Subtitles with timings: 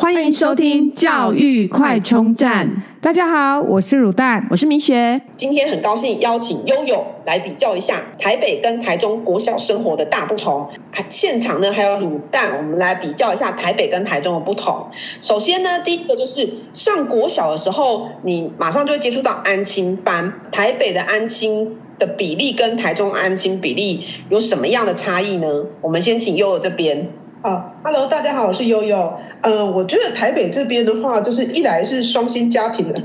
[0.00, 2.84] 欢迎收听教育快充站。
[3.00, 5.20] 大家好，我是乳蛋，我是明学。
[5.36, 10.68] 今天很高兴邀请悠悠来比较一下台北跟台中国小生活的大不同。
[11.10, 14.86] 现场呢还有乳蛋，我们来比较一下台北跟台中的不同。
[15.20, 20.32] 首先呢，第一个就是上国小的时候，你马上就会接触到安亲班。
[20.52, 25.64] 台北的安亲的比例跟台中安亲比例有什么样的差异呢？
[25.80, 27.08] 我们先请悠悠这边。
[27.40, 29.14] 好，Hello，大家好，我是悠悠。
[29.42, 33.02] 呃，我觉得台北这边的话，就是一来是双薪家庭的。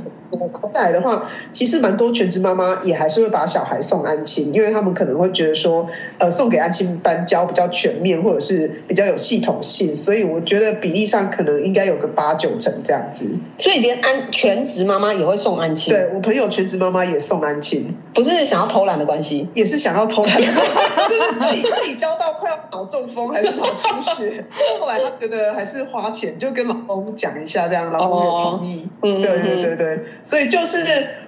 [0.71, 5.87] 再来的话，其实蛮多全职妈妈也还是会把小孩送安亲，因为他们可能会觉得说，
[6.17, 13.25] 呃，送给安亲班教比较全面，或者是比较有系统性，所以我觉得比例上可能应该有个八九成这样子。
[13.57, 15.93] 所以连安全职妈妈也会送安亲？
[15.93, 24.45] 对，我朋友全职妈妈也送安亲，不是想要偷懒的关系，也是想要偷懒， 就是自己自己教到快要脑中风还是脑出血，
[24.81, 28.89] 后来他觉得还是花钱，就跟老公讲一下，这样老公也同意。
[29.03, 30.03] 嗯、哦，对对对对。
[30.23, 30.77] 所以就是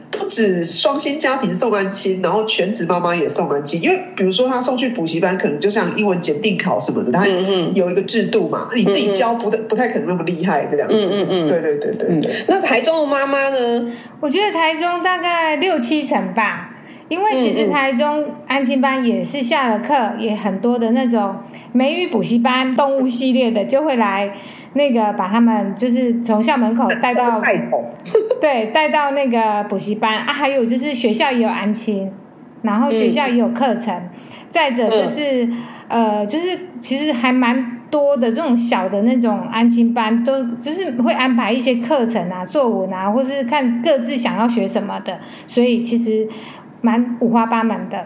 [0.10, 3.82] 不止双薪家庭送安亲，然后全职妈妈也送安亲。
[3.82, 7.26] 因为比如说他送去补习班，可能就像英文检定考什么的，他
[7.74, 10.96] 有一个制度嘛，你自己教不太不太可能那么厉害这样子。
[10.96, 12.32] 嗯嗯嗯，对对对对对。
[12.48, 13.92] 那台中的妈妈呢？
[14.22, 16.75] 我觉得台中大概六七成吧，
[17.08, 21.36] 因为其实台中安亲班也是下了课，也很多的那种
[21.72, 24.32] 美语补习班、动物系列的就会来。
[24.78, 27.42] 那个把他们就是从校门口带到，
[28.42, 30.18] 对，带到那个补习班。
[30.18, 32.12] 啊，还有就是学校也有安亲，
[32.62, 34.10] 然后学校也有课程，嗯、
[34.52, 35.46] 再者就是、
[35.88, 45.18] 嗯、呃，就是其实还蛮多的这种小的那种安亲班，都就是会安排一些课程啊、作文啊，或是看各自想要学什么的，
[45.48, 46.28] 所以其实
[46.86, 48.06] 蛮五花八门的。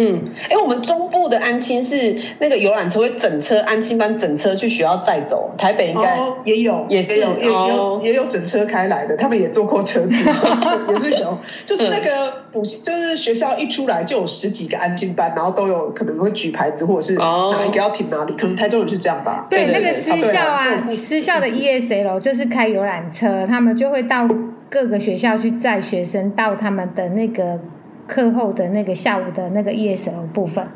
[0.00, 10.10] 嗯，哎，我们中部的安亲是那个游览车会整车安亲班整车去学校载走，台北应该、哦、也有，也是有，也有也有整车开来的，他们也坐过车子，
[10.92, 19.48] 也是有，就是那个补习，就是学校一出来就有十几个安亲班，然后都有可能会举牌子，或者是哪一个要停哪里，可能台中人是这样吧？
[19.50, 24.28] 对，那个私校啊，啊私校的 ESL 就是开游览车，他们就会到
[24.70, 27.58] 各个学校去载学生到他们的那个。
[28.08, 30.66] 课后的那个下午的那个 ESL 部分，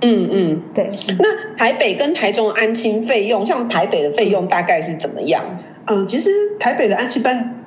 [0.00, 0.90] 嗯嗯，对。
[1.18, 5.44] 那台北跟台中安亲费用，像台北的费用大概是怎么样？
[5.86, 7.62] 嗯，其实台北的安亲班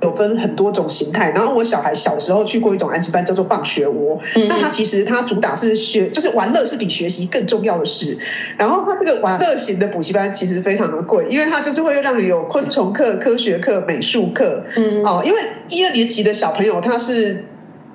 [0.00, 1.30] 有分很多种形态。
[1.30, 4.18] 然后我小孩小时候去过一种安亲班，叫做放学窝。
[4.34, 4.48] 嗯。
[4.48, 8.16] 那它其实它主打是学，就是玩乐是比学习更重要的事。
[8.56, 14.64] 然后它这个玩乐型的补习班其实非常的贵，因为它就是会让你有昆虫课、科学课、美术课。
[14.74, 15.04] 嗯。
[15.04, 17.44] 哦，因为一二年级的小朋友他是。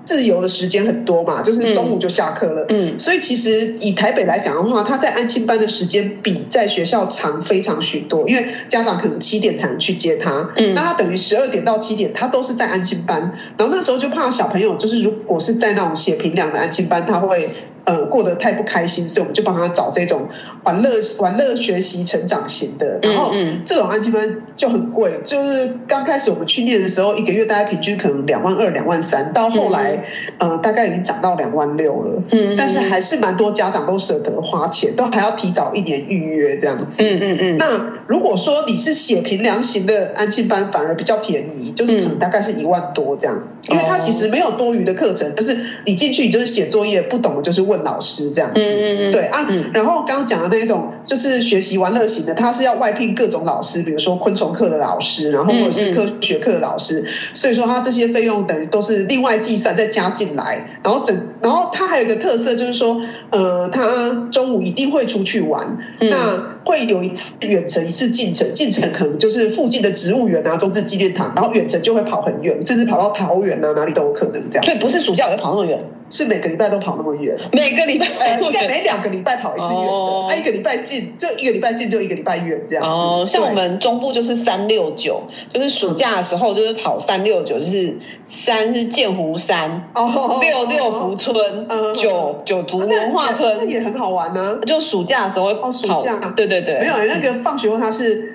[0.05, 2.65] 自由的时间很多嘛，就是中午就下课了。
[2.69, 10.49] 嗯，所以其实以台北来讲的话，他在安亲班的时间比在学校长非常许多，因为家长可能七点才能去接他。
[10.57, 13.37] 嗯，那他等于十二点到七点，他都是在安亲班。
[13.57, 17.49] 然后那时候就怕小朋友，就是如果是在那种写评量的安亲班，他会。
[17.83, 20.29] 呃，过得太不开心，所以我们就帮他找这种
[20.63, 22.99] 玩乐、玩乐学习成长型的。
[23.01, 23.33] 然后，
[23.65, 30.05] 这种安亲班就很贵，就是刚开始我们去念的时候，一个月大概平均可能两万二、两万三，到后来，
[30.37, 32.23] 呃，大概已经涨到两万六了。
[32.31, 36.85] 嗯，但是还是蛮多家长都舍得花钱，都还要提早一年预约这样子。
[36.99, 37.57] 嗯嗯嗯。
[37.57, 47.70] 那如果说你是写平量型的安亲班，反而比较便宜，就是可能大概是一万多这样，因为它其实没有多余的课程，就是你进去你就是写作业，不懂的就是。
[47.71, 66.51] 问老师这样子，嗯、对啊，嗯、然后刚刚讲的那一种就是学习玩乐型的，他是要外聘各种老师，比如说昆虫课的老师，然后或者是科学课的老师，所以说他这些费用等于都是另外计算再加进来，然后整，然后他还有一个特色就是说，呃，他中午一定会出去玩，嗯、那。
[66.63, 68.53] 会有一次远程，一次近程。
[68.53, 74.63] 近程可能就是附近的植物园啊、中正纪念堂，然后远程就会跑很远，甚至跑到桃园啊，哪里都有可能这样。
[74.63, 77.35] 所以不是暑假我就跑那么远，是每个礼拜都跑那么远。
[77.51, 79.87] 每个礼拜，呃，应该每两个礼拜跑一次远的。
[79.87, 82.89] 哦、啊，一个礼拜近就一个礼拜近，就一个礼拜远这样子。
[82.89, 87.97] 哦，像我们中部就是三六九，就是暑假的时候就是跑三六九，就是
[88.29, 94.65] 三是剑湖山，哦，六六福村，嗯九九族文化村，那也很好玩呢、啊。
[94.67, 96.51] 就暑假的时候会跑，哦、暑假对。
[96.51, 98.30] 对对，没有那个放学后他是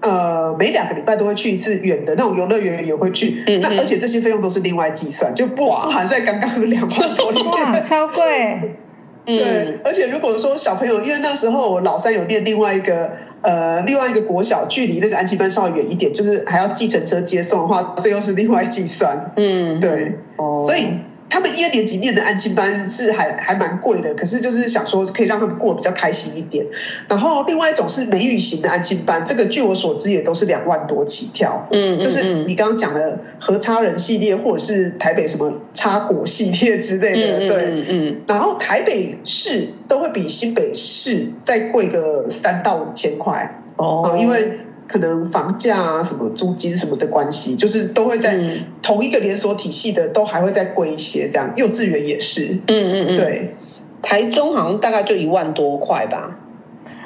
[0.00, 7.52] 呃每两个礼拜都会去一次远的那种游乐园也会去，嗯、那而且这些费用都是另外计算，就不含在刚刚的两万多里面。
[7.52, 8.76] 哇，超贵！
[9.26, 13.12] 对，嗯、而且如果说小朋友，因为那时候我老三有念另外一个
[13.42, 19.32] 呃另外一个国小，距离那个安亲班稍微远一点，就是还要计程车接送的话，这又是另外计算。
[19.36, 20.88] 嗯，对，哦，所以。
[21.30, 26.66] 他们一二年级念的安亲班是还还蛮贵的，可是就是想说可以让他们过得比较开心一点。
[27.08, 31.68] 然后另外一种是美语型的安亲班，这个据我所知也都是两万多起跳。
[31.70, 38.20] 嗯，就是你刚刚讲的和差人系列，或者是台北什么差果系列之类的，对，嗯，嗯。
[38.26, 44.58] 然后台北市都会比新北市再贵个三到五千块哦，因为。
[44.90, 48.36] 可能房价啊、什么租金什么的关系，就是都会在
[48.82, 51.30] 同一个连锁体系的，都还会再贵一些。
[51.32, 52.58] 这样，幼稚园也是。
[52.66, 53.14] 嗯嗯嗯。
[53.14, 53.54] 对，
[54.02, 56.36] 台中好像大概就一万多块吧。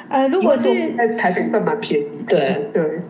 [0.09, 0.63] 呃，如果是
[0.97, 2.05] 在台北算蛮便宜。
[2.27, 3.01] 对对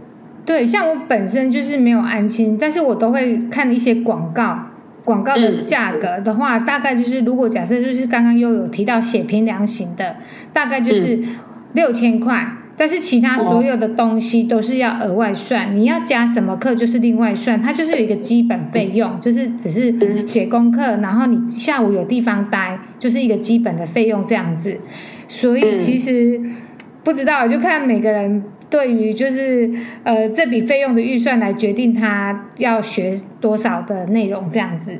[0.45, 4.59] 对，像我本身就是没有安心，但是我都会看一些广告，
[5.05, 10.17] 广告的价格的话，嗯、大概就是如果假设就是刚刚又有提到写平量型的，
[10.51, 11.17] 大概就是
[11.71, 12.45] 六千块。
[12.45, 19.93] 嗯但是其他所有的东西都是要额外算，你要加什么课就是另外算，它就是有一个基本费用，就是只是
[20.27, 24.77] 写功课，然后你下午有地方待，就是一个基本的费用这样子。
[25.29, 26.41] 所以其实
[27.01, 29.71] 不知道，就看每个人对于就是
[30.03, 34.95] 呃这笔费用的预算来决定他要学多少的内容这样子。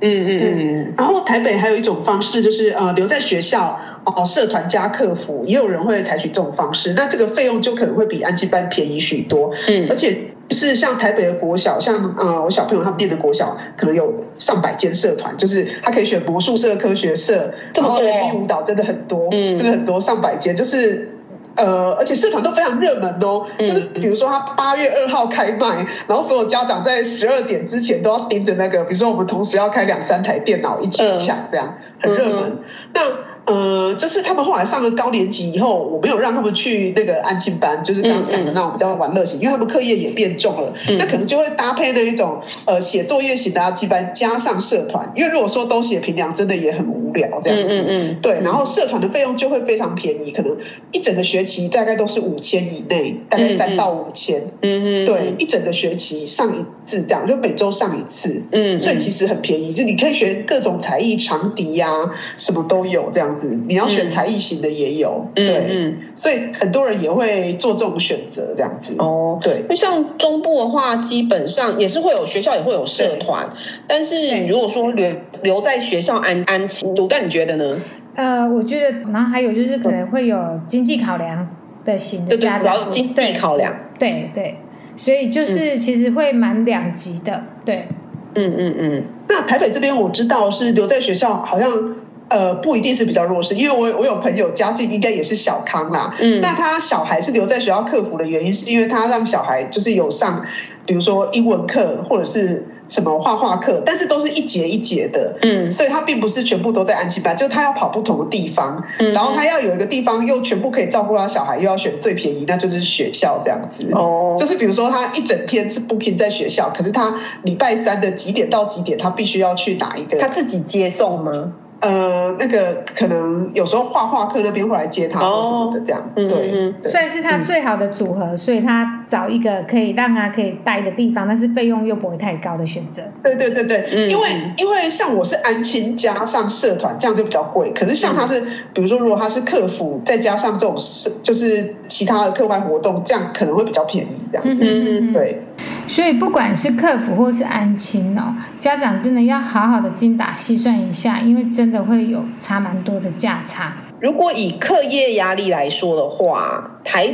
[0.00, 0.94] 嗯嗯嗯。
[0.98, 3.80] 然后台北还有一种方式就是呃留在学校。
[4.04, 9.52] 哦，社团加客服，也有人会采取这种方式，那这个费用就可能会比安亲班便宜许多。
[9.68, 10.14] 嗯，而且
[10.48, 21.08] 就是像台北的国小，像呃我小朋友他们念的国小，可能有上百间社团，就是他可以选魔术社、科学社，这么多，然后舞蹈真的很多，嗯，真的很多上百间，就是
[21.56, 32.58] 呃，而且社团都非常热门哦，就是比如说他八月二号开卖，然后所有家长在十二点之前都要盯着那个，比如说我们同时要开两三台电脑一起抢，这样很热门。
[32.92, 33.00] 那
[33.46, 47.80] 呃，就是他们后来上了高年级以后，我没有让他们去那个安静班，就是刚刚讲的那种比较玩乐型，嗯嗯，因为他们课业也变重了，嗯、那可能就会搭配那一种呃写作业型的班，加上社团，因为如果说都写平量，真的也很无聊这样子。
[47.80, 50.56] 嗯嗯，嗯对，然后社团的费用就会非常便宜，可能
[50.92, 54.40] 一整个学期大概都是五千以内，大概三到五千。
[54.62, 58.42] 嗯嗯，对，一整个学期上一次这样，就每周上一次。
[58.52, 63.33] 嗯，所以其实很便宜，就你可以学各种才艺，长笛呀、啊，什么都有这样。
[63.66, 68.94] 你要选才艺型的也有，嗯、对，嗯、所以很多人也会做这种选择，这样子。
[68.98, 73.48] 哦，对，就像中部的话，基本上也是会有学校也会有社团，
[73.86, 75.10] 但是如果说留
[75.42, 77.78] 留在学校安安亲，卢但你觉得呢？
[78.14, 81.48] 呃，我觉得，然后还有就是可能会有经济考量
[81.84, 84.56] 的型的家长，主要经济考量，对对，
[84.96, 87.88] 所以就是其实会蛮两极的，对，
[88.34, 89.04] 嗯嗯嗯。
[89.28, 91.96] 那台北这边我知道是留在学校，好像。
[92.28, 96.14] 呃，不一定是比较弱势，因为我我有朋友家境应该也是小康啦。
[96.20, 100.44] 嗯，那他小孩是留在学校克服的原因，是因为他让小孩就是有上，
[100.86, 105.38] 比如说英文课或者是什么画画课，但是都是一节一节的。
[105.42, 113.86] 嗯，所以他并不是全部都在安亲班，就他要跑不同的地方，嗯，然后他要有一个地方又全部可以照顾他小孩，又要选最便宜，那就是学校这样子。
[113.92, 121.52] 哦，就是比如说他一整天是 booking 在学校，可是他礼拜三的几点到几点，他必须要去打一个，他自己接送吗？
[121.80, 133.02] 呃，那个可能有时候画画课那边会来接他或什么的，这样、哦、对，算是他最好的组合，嗯、所以他找一个可以让他可以待的地方，但是费用又不会太高的选择。
[133.22, 137.72] 对对对对，嗯、因为因为像我是安亲加上社团，这样就比较贵。
[137.72, 144.64] 可是像他是，嗯、比如说如果他是客服，再加上这种是就是其他的课外活动，这样可能会比较便宜，这样子。
[144.64, 145.42] 嗯嗯对。
[145.86, 153.76] 所以不管是客服或是安亲哦，家长真的要好好的精打细算一下，因为真的会有差蛮多的价差。
[154.00, 157.08] 如果以课业压力来说的话，台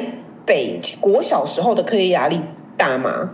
[0.47, 2.41] 北国小时候的课业压力
[2.77, 3.31] 大吗？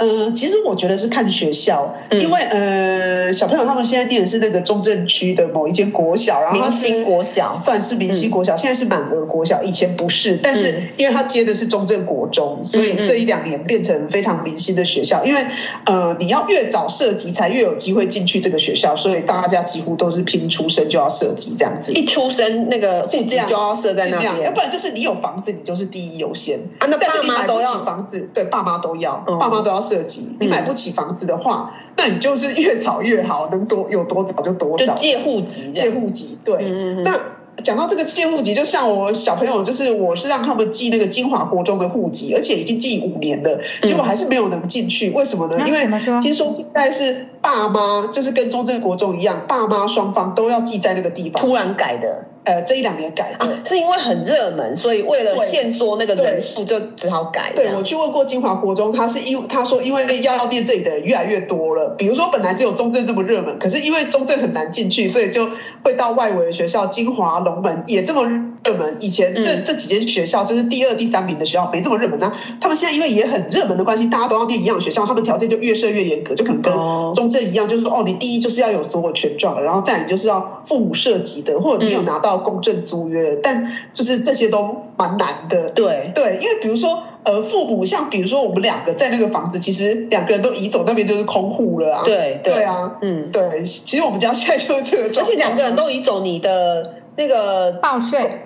[0.00, 15.22] 呃，其实我觉得是看学校，嗯、因为呃，小朋友他们现在念的是那个中正区的某一间国小，然后明星国小算是明星国小，嗯、现在是满额国小，以前不是，但是因为他接的是中正国中，嗯、所以这一两年变成非常明星的学校。
[15.22, 15.44] 因为
[15.84, 26.86] 呃，你要越早涉及，才越有机会进去这个学校，所以大家几乎都是拼出生就要涉及这样子，一出生那个户籍就要设在那边，要不然就是你有房子，你就是第一优先啊。
[26.86, 29.89] 那爸妈都要房子，对，爸妈都要，嗯、爸妈都要。
[29.90, 34.86] 设籍，你买不起房子的话，嗯、那你就是越早越好，能多有多早就多早。
[34.86, 36.70] 就借户籍，借户籍，对。
[37.04, 37.18] 那
[37.64, 45.10] 讲到这个借户籍，就像我小朋友，就是我是让他们寄那个金华国中的户籍，而且已经寄五年了，结果还是没有能进去。
[45.10, 45.56] 为什么呢？
[45.58, 45.86] 嗯、因为
[46.22, 52.26] 听说现在是爸妈，就是跟中正国中一样，爸妈双方都要记在那个地方，突然改的。
[52.42, 57.52] 呃这一两年改的，啊，是因为很热门，所以为了限缩那个人数，就只好改。
[57.54, 65.50] 对，我去问过金华国中，他是因他说因为要念这里的人越来越多了，比如说本来只有中正这么热门，可是因为中正很难进去，所以就
[65.84, 68.26] 会到外围的学校，金华、龙门也这么
[68.64, 68.96] 热门。
[69.00, 76.72] 以前这、嗯、这几间学校就是第二、第三名的学校没这么热门，那他们现在因为也很热门的关系，大家都要念一样的学校，他们条件就越设越严格，就可能跟
[77.14, 85.68] 中正一样，就是说哦，你第一就是要有所有权状，然后再你就是要父母涉及的，或者你有拿到公证租约，嗯、但就是这些都蛮难的。
[85.70, 92.02] 对对，因为比如说呃，父母像比如说我们两个在那个房子，其实两个人都移走，那边就是空户了啊。
[92.04, 96.96] 对对，对啊，嗯，对，其实我们家现在就是这个状况，而且两个人都移走，你的。
[97.20, 98.40] 那个报税，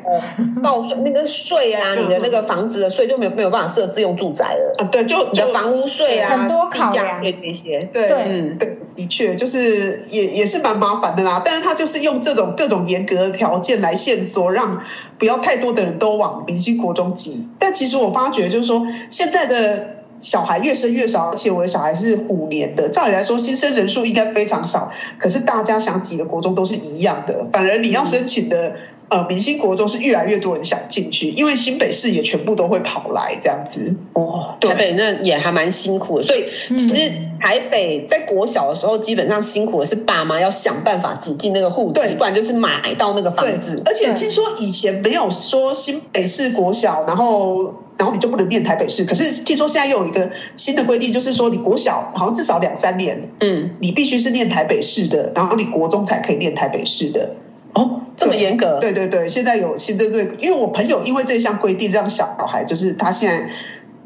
[0.60, 4.88] 报税那个税啊， 你的那个房子的税就没有没有办法设自用住宅了啊。
[4.90, 7.88] 对，就你的房屋税啊，很多考量这些。
[7.92, 11.40] 对，嗯，对，的确就是也也是蛮麻烦的啦。
[11.44, 14.82] 但是他就是用这种各种严格的条件来限缩，让
[15.18, 17.48] 不要太多的人都往明星国中挤。
[17.60, 19.93] 但其实我发觉就是说，现在的。
[20.24, 28.70] 小孩越生越少，而且我的小孩是五年的，照理来说新生人数应该非常少，可是大家想挤的国中都是一样的，反而你要申请的、
[29.10, 33.96] 嗯、呃明星国中是越来越多人想进去，因为新北市也全部都会跑来这样子。
[34.14, 43.82] 哦，台北那也还蛮辛苦的，所以其实台北在国小的时候基本上辛苦的是爸妈要想办法挤进那个户籍，不然就是买到那个房子。
[43.84, 47.74] 而且听说以前没有说新北市国小，然后。
[47.98, 57.36] 然后你就不能念台北市，可是听说现在又有一个新的规定，就是说你国小好像至少两三年，嗯，你必须是念台北市的，然后你国中才可以念台北市的。
[57.74, 58.78] 哦，这么严格？
[58.80, 63.50] 对对对，现在有新针对，因为我朋友因为这项规定，让小孩就是他现在。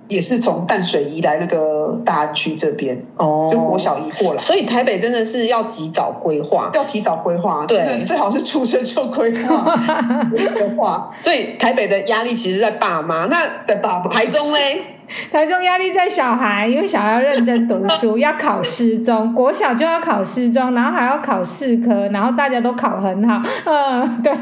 [0.08, 9.76] 也是从淡水移来那个大安区这边哦，就国小移过来，所以台北真的是要及早规划，要提早规划，对，最好是出生就规划
[10.30, 11.14] 规划。
[11.20, 14.97] 所以台北的压力其实在爸妈，那在爸妈，台中嘞？
[15.32, 24.32] 台中压力在小孩，因为小孩要认真读书，要考师中，国小就要考师中，然后还要考四科，然后大家都考很好， 嗯，对，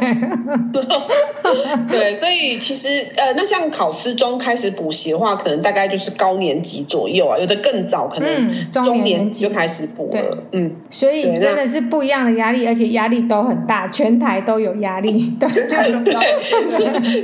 [1.89, 9.47] 对，所以其实呃，那像考师中开始补习的话，可能大概就是高年级左右啊，有的更早，可能中年级。
[9.47, 15.49] 就开始补了，嗯，所以真的是不一样的压力，而且压力都很大，全台都有压力， 对，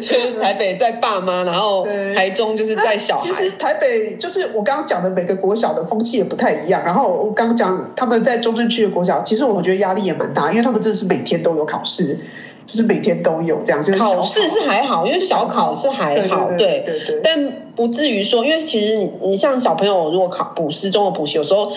[0.00, 1.84] 全台北在爸妈，然后
[2.14, 3.31] 台中就是在小孩。
[3.32, 6.82] 其实台北就是我刚刚讲的每个国小的风气也不太一样。
[6.84, 12.18] 然后我刚刚讲他们在中正区的国小，其实我觉得压力也蛮大，因为他们真的是每天都有考试，
[12.66, 13.82] 就是每天都有这样。
[13.82, 21.72] 就是考，考试是还好，因为小考是还好，对对，对，对，对，但不至于说，因为其实你你像小朋友如果考补师中的补习，有时候。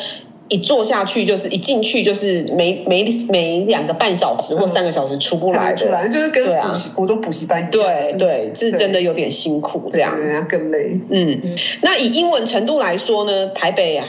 [0.47, 10.99] 一坐下去就是一进去就是每每每两个半小时或三个小时出不来的，出来就是跟补习国中补习班一样，对对，是真的有点辛苦这样，人家更累。
[11.09, 11.41] 嗯，
[11.81, 14.07] 那以英文程度来说呢，台北啊，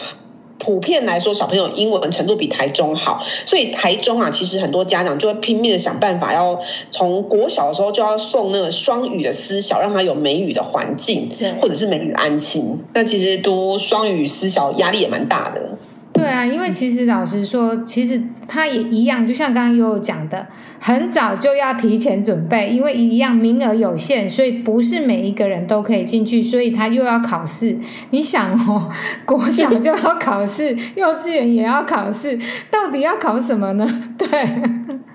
[0.59, 11.31] 普遍来说小朋友英文程度比台中好，所以台中啊，其实很多家长就会拼命的想办法，要从国小的时候就要送那个双语的私小，让他有美语的环境，
[11.63, 12.85] 或者是美语安亲。
[12.93, 15.79] 那其实读双语私小压力也蛮大的。
[16.27, 20.45] 对啊，因为其实老实说，其实他也一样，就像刚刚悠悠讲的，
[20.81, 27.79] 很早就要提前准备，因为一样名额有限，所以不是每一个人都可以进去，所以他又要考试。
[28.11, 28.91] 你想哦，
[29.25, 32.37] 国小就要考试，幼稚园也要考试，
[32.73, 33.87] 到底要考什么呢？
[34.19, 34.29] 对，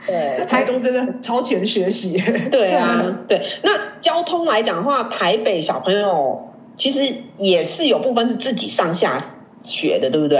[0.08, 2.18] 对，台中真的很超前学习。
[2.50, 3.41] 对啊，对。
[3.63, 9.18] 那交通来讲的话，台北小朋友其实也是有部分是自己上下
[9.62, 10.39] 学的，对不对？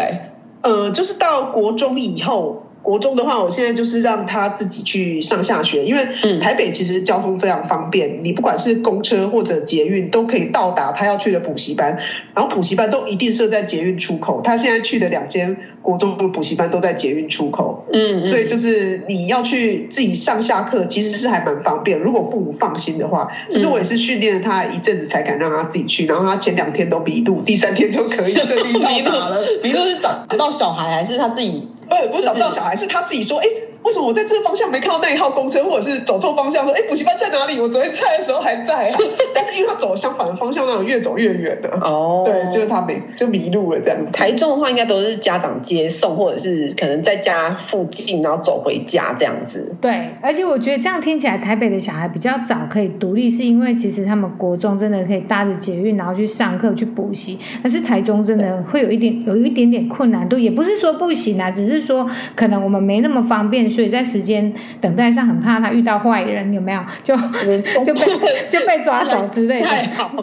[0.62, 12.00] 呃，就是到国中以后，国中的话，我现在就是让他自己去上下学，因为台北其实交通非常方便，你不管是公车或者捷运都可以到达他要去的补习班，
[12.34, 14.42] 然后补习班都一定设在捷运出口。
[14.42, 22.00] 他现在去的两间国中的补习班都在捷运出口，嗯，所以就是你要去自己上下课，其实是还蛮方便。
[22.00, 29.42] 如果父母放心的话，其实我也是训练了他一阵子才敢让他自己去，然后他前两天都迷路，第三天就可以顺利到达了。
[29.62, 31.68] 迷路是找不到小孩还是他自己？
[32.08, 33.48] 不，是找不到小孩，是他自己说，哎。
[33.84, 36.64] 为什么我在这个方向没看到那一号公车，或者是走错方向？
[36.66, 37.60] 说，哎，补习班在哪里？
[37.60, 38.98] 我昨天在的时候还在啊，
[39.34, 41.70] 但是因为他走了相反的方向，那种越走越远的。
[41.82, 43.98] 哦，对，就是他没就迷路了这样。
[44.12, 49.76] 台中的话，应该都是家长接送，或者是可能在家附近，然后走回家这样子。
[49.82, 57.40] 对，而且我觉得这样听起来，台北的小孩比较早可以独立，是因为其实他们国中真的可以搭着捷运，然后去上课去补习。
[57.64, 63.71] 但是台中真的会有一点有一点点困难度，也不是说不行啊，只是说可能我们没那么方便。
[63.72, 66.82] 所以在时间等待上很怕他遇到坏人，有没有？
[67.04, 67.16] 就
[67.84, 68.02] 就被
[68.50, 69.68] 就被抓走之类的。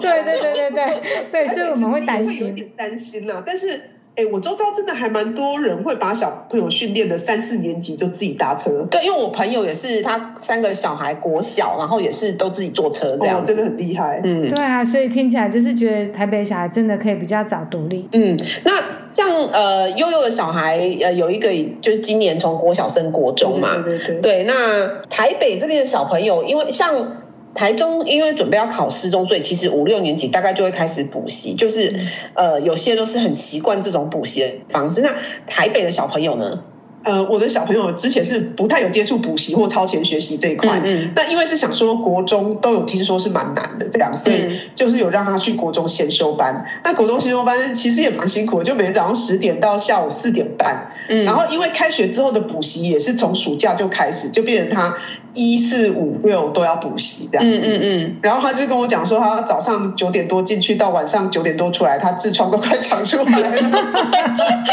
[0.01, 0.87] 对对对对对
[1.33, 3.81] 对，所以我们会担心，担心呐，但是。
[4.21, 8.85] 哎，我周遭真的还蛮多人会把小朋友训练的三四年级就自己搭车。
[8.91, 14.21] 对，因为我朋友也是，他三个小孩国小，然后也是都自己坐车这样，真的很厉害。
[14.25, 18.09] 嗯，对啊，所以听起来就是觉得台北小孩真的可以比较早独立。
[18.11, 18.73] 嗯，那
[19.13, 21.51] 像呃悠悠的小孩呃有一个
[21.81, 24.21] 就是今年从国小升国中嘛，对对对。
[24.21, 27.23] 对，那台北这边的小朋友，因为像。
[27.55, 31.99] 台中因为准备要考四中，所以其实五六年级大概就会开始补习，就是
[32.35, 35.01] 呃有些都是很习惯这种补习的方式。
[35.01, 35.13] 那
[35.47, 36.63] 台北的小朋友呢？
[37.05, 46.67] 呃，我的小朋友之前是不太有接触补习或超前学习这一块，嗯，那因为是想说国中都有听说是蛮难的这样，所以就是有让他去国中先修班。
[46.85, 54.97] 那国中先修班其实也蛮辛苦的，就每天早上十点到下午四点半，嗯，然后因为开学之后的补习也是从暑假就开始，就变成他。
[55.35, 63.71] 一四五六都要补习这样子，嗯嗯嗯，然后他就跟我讲说，他早上九点多进去，到晚上九点多出来，他痔疮都快长出来了。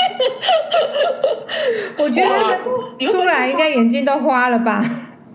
[1.99, 4.83] 我觉得出来应该眼睛都花了吧？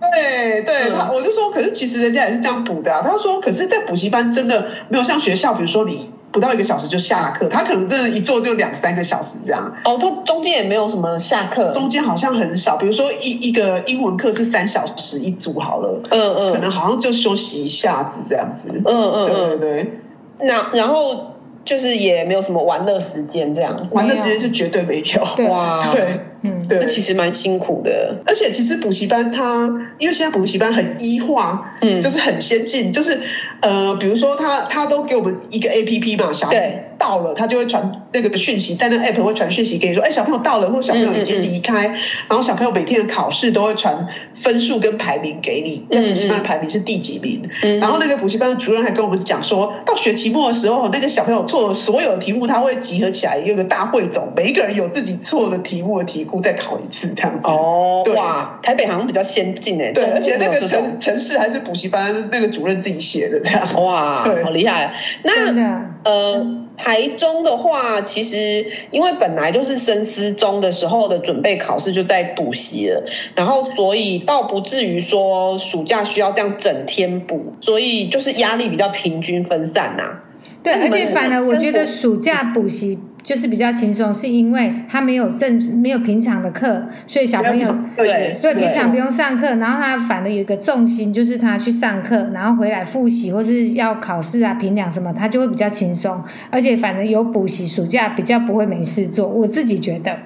[0.00, 3.02] 对对，他我就说，可是其实人家也是这样补的啊。
[3.04, 6.10] 他说，可是，在补习班真的没有像学校，比如说你。
[6.32, 9.74] 不到一个小时就下课，他可能真的一坐就两三个小时这样。
[9.84, 12.76] 哦，他中间也没有什么下课，中间好像很少。
[12.76, 18.68] 比如说一一个英文课是三小时一组好了，嗯嗯，可能好像就休息一下子这样子。
[18.68, 20.00] 嗯嗯，对对对。
[20.42, 21.34] 那然后
[21.64, 25.48] 就是也没有什么玩乐时间这样，玩乐时间是绝对没有。
[25.48, 26.20] 哇，对。
[26.42, 29.66] 嗯，对，那其实蛮辛苦的，而且其实补习班它，
[29.98, 33.18] 因为现在补习班很医化，嗯，就是很先进，就是
[33.60, 41.92] 呃，比如说他他都给我们一个 APP 嘛，小孩子到了，他就会传那个讯息，在那个 APP 会传讯息给你说，哎，小朋友到了，或小朋友已经离开，嗯。
[41.92, 47.78] 嗯嗯，然后小朋友每天的考试都会传分数跟排名给你，那补习班的排名是第几名，嗯。
[47.78, 56.40] 嗯，然后那个补习班的主任还跟我们讲说，到学期末的时候，那个小朋友错了所有的题目，他会集合起来有个大汇总，每一个人有自己错的题目的题库。
[56.40, 57.32] 再考一次这样。
[57.32, 64.94] 子哦，哇，台北好像比较先进哎，对，而且那个城城市还是补习班那个主任自己写的这样，哇，对，好厉害。
[65.22, 73.04] 那呃，台中的话，其实因为本来就是升私中的时候的准备考试就在补习了，
[73.34, 80.24] 然后所以倒不至于说暑假需要这样整天补，所以就是压力比较平均分散呐、啊。
[80.62, 82.98] 对，而且反而我觉得暑假补习。
[83.22, 100.16] 就是比较轻松，是因为他没有正没有平常的课，所以小朋友对对平常不用上课，然后他反而有一个重心，就是他去上课，然后回来复习或是要考试啊、评量什么，他就会比较轻松，而且反正有补习，暑假比较不会没事做，我自己觉得。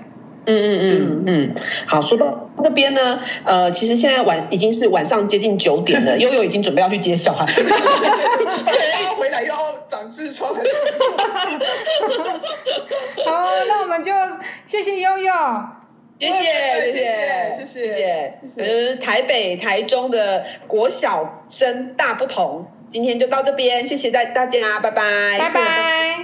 [0.47, 1.55] 嗯嗯嗯嗯，
[1.87, 7.47] 好，说到这边呢，呃，其实现在晚已经是晚上接近九点了， 悠悠已经准备要去接小孩，
[9.05, 10.55] 要回来又要长痔疮。
[13.25, 14.13] 好，那我们就
[14.67, 15.33] 谢谢悠悠，
[16.21, 16.43] 谢谢
[16.93, 22.67] 谢谢谢谢，呃，台北、台中的国小生大不同。
[22.91, 26.14] 今天就到这边，谢谢大大家，拜拜，拜拜。